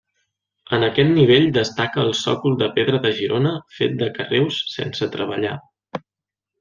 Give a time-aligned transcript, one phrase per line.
[0.77, 3.51] En aquest nivell destaca el sòcol de pedra de Girona
[3.81, 5.53] fet de carreus sense treballar.